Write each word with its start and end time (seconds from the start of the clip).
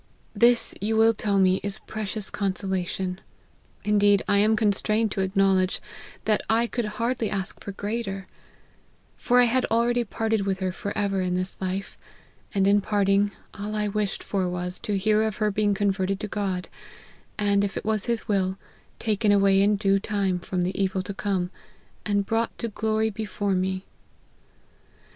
This, 0.33 0.73
you 0.81 0.97
will 0.97 1.13
tell 1.13 1.37
me, 1.37 1.59
is 1.61 1.77
precious 1.85 2.31
consolation; 2.31 3.21
indeed 3.83 4.23
I 4.27 4.39
am 4.39 4.55
constrained 4.55 5.11
to 5.11 5.21
acknow 5.21 5.57
ledge 5.57 5.79
that 6.25 6.41
I 6.49 6.65
could 6.65 6.85
hardly 6.97 7.29
ask 7.29 7.63
for 7.63 7.71
greater; 7.73 8.25
for 9.15 9.39
I 9.39 9.43
had 9.43 9.63
already 9.65 10.03
parted 10.03 10.41
with 10.43 10.57
her 10.59 10.71
for 10.71 10.91
ever 10.97 11.21
in 11.21 11.35
this 11.35 11.55
life; 11.61 11.99
and, 12.51 12.65
in 12.65 12.81
parting, 12.81 13.29
all 13.53 13.75
I 13.75 13.87
wished 13.89 14.23
for 14.23 14.49
was, 14.49 14.79
to 14.79 14.97
hear 14.97 15.21
of 15.21 15.35
her 15.35 15.51
being 15.51 15.75
converted 15.75 16.19
to 16.21 16.27
God, 16.27 16.67
and, 17.37 17.63
if 17.63 17.77
it 17.77 17.85
was 17.85 18.05
his 18.05 18.27
will, 18.27 18.57
taken 18.97 19.31
away 19.31 19.61
in 19.61 19.75
due 19.75 19.99
time, 19.99 20.39
from 20.39 20.63
the 20.63 20.81
evil 20.83 21.03
to 21.03 21.13
come, 21.13 21.51
and 22.07 22.25
brought 22.25 22.57
to 22.57 22.69
glory 22.69 23.11
before 23.11 23.53
me. 23.53 23.85